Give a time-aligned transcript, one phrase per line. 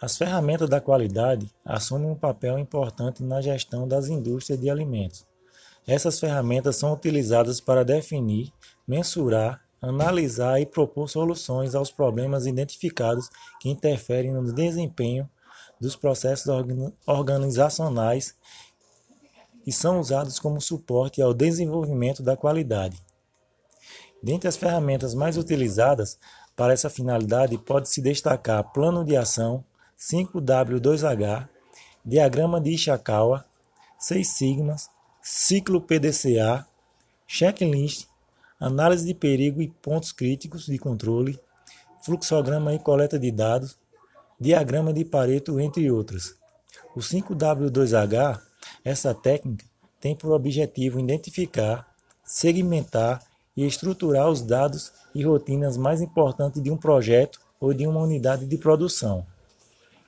[0.00, 5.26] As ferramentas da qualidade assumem um papel importante na gestão das indústrias de alimentos.
[5.86, 8.52] Essas ferramentas são utilizadas para definir,
[8.86, 13.30] mensurar, analisar e propor soluções aos problemas identificados
[13.60, 15.28] que interferem no desempenho
[15.80, 16.46] dos processos
[17.06, 18.34] organizacionais
[19.66, 23.02] e são usados como suporte ao desenvolvimento da qualidade.
[24.22, 26.18] Dentre as ferramentas mais utilizadas
[26.54, 29.64] para essa finalidade, pode-se destacar Plano de Ação,
[29.98, 31.48] 5W2H,
[32.04, 33.44] Diagrama de Ishikawa,
[33.98, 34.90] 6 Sigmas,
[35.22, 36.66] Ciclo PDCA,
[37.26, 38.06] Checklist,
[38.60, 41.38] Análise de perigo e pontos críticos de controle,
[42.02, 43.76] Fluxograma e coleta de dados,
[44.38, 46.36] Diagrama de Pareto, entre outras.
[46.94, 48.40] O 5W2H,
[48.84, 49.64] essa técnica,
[50.00, 51.90] tem por objetivo identificar,
[52.24, 53.22] segmentar
[53.56, 58.46] e estruturar os dados e rotinas mais importantes de um projeto ou de uma unidade
[58.46, 59.26] de produção.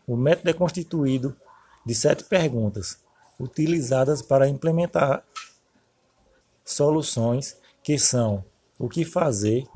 [0.09, 1.37] O método é constituído
[1.85, 2.97] de sete perguntas,
[3.39, 5.23] utilizadas para implementar
[6.65, 8.43] soluções que são
[8.79, 9.67] o que fazer,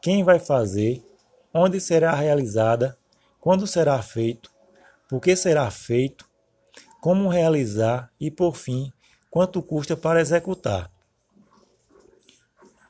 [0.00, 1.04] quem vai fazer,
[1.52, 2.96] onde será realizada,
[3.38, 4.50] quando será feito,
[5.10, 6.26] por que será feito,
[6.98, 8.90] como realizar e, por fim,
[9.30, 10.90] quanto custa para executar.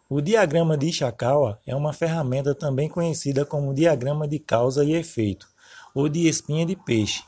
[0.08, 5.51] O diagrama de Ishikawa é uma ferramenta também conhecida como diagrama de causa e efeito
[5.94, 7.22] ou de espinha de peixe,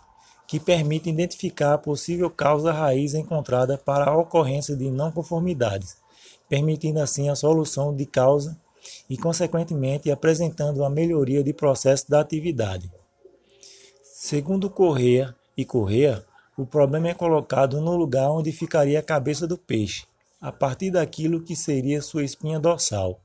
[0.46, 5.96] que permite identificar a possível causa raiz encontrada para a ocorrência de não conformidades,
[6.48, 8.58] permitindo assim a solução de causa
[9.08, 12.90] e, consequentemente, apresentando a melhoria de processo da atividade.
[14.02, 16.24] Segundo Correa e Correa,
[16.56, 20.06] o problema é colocado no lugar onde ficaria a cabeça do peixe,
[20.40, 23.20] a partir daquilo que seria sua espinha dorsal.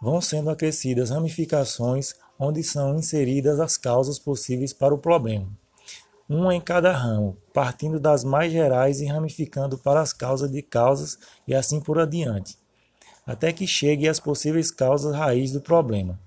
[0.00, 5.46] Vão sendo acrescidas ramificações onde são inseridas as causas possíveis para o problema,
[6.26, 11.18] uma em cada ramo, partindo das mais gerais e ramificando para as causas de causas
[11.46, 12.56] e assim por adiante,
[13.26, 16.18] até que chegue às possíveis causas raiz do problema.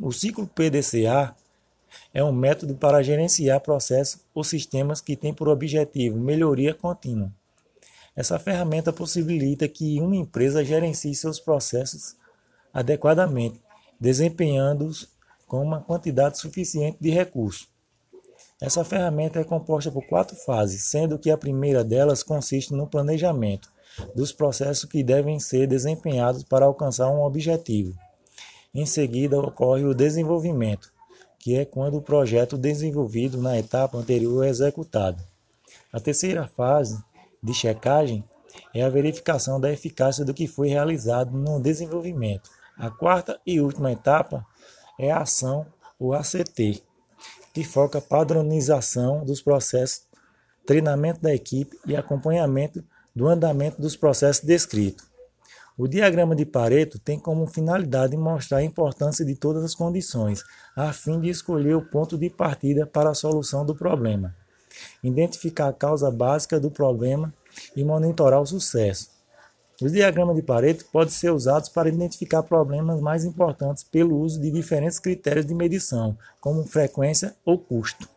[0.00, 1.36] O ciclo PDCA
[2.12, 7.32] é um método para gerenciar processos ou sistemas que tem por objetivo melhoria contínua.
[8.14, 12.16] Essa ferramenta possibilita que uma empresa gerencie seus processos
[12.72, 13.60] adequadamente,
[14.00, 15.08] desempenhando-os
[15.46, 17.68] com uma quantidade suficiente de recursos.
[18.60, 23.70] Essa ferramenta é composta por quatro fases, sendo que a primeira delas consiste no planejamento
[24.14, 27.94] dos processos que devem ser desempenhados para alcançar um objetivo.
[28.74, 30.92] Em seguida, ocorre o desenvolvimento,
[31.38, 35.22] que é quando o projeto desenvolvido na etapa anterior é executado.
[35.92, 37.02] A terceira fase,
[37.42, 38.24] de checagem,
[38.74, 42.50] é a verificação da eficácia do que foi realizado no desenvolvimento.
[42.78, 44.44] A quarta e última etapa
[44.98, 45.66] é a ação,
[45.98, 46.82] o ACT,
[47.54, 50.02] que foca padronização dos processos,
[50.66, 55.06] treinamento da equipe e acompanhamento do andamento dos processos descritos.
[55.78, 60.44] O diagrama de Pareto tem como finalidade mostrar a importância de todas as condições,
[60.76, 64.36] a fim de escolher o ponto de partida para a solução do problema,
[65.02, 67.32] identificar a causa básica do problema
[67.74, 69.15] e monitorar o sucesso.
[69.80, 74.50] Os diagramas de Pareto podem ser usados para identificar problemas mais importantes pelo uso de
[74.50, 78.15] diferentes critérios de medição, como frequência ou custo.